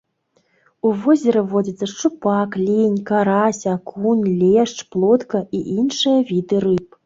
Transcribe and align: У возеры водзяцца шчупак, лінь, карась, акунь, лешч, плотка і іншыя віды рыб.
У 0.87 0.93
возеры 1.03 1.43
водзяцца 1.51 1.89
шчупак, 1.91 2.57
лінь, 2.65 2.97
карась, 3.11 3.61
акунь, 3.75 4.25
лешч, 4.43 4.77
плотка 4.97 5.47
і 5.59 5.65
іншыя 5.79 6.17
віды 6.35 6.67
рыб. 6.69 6.87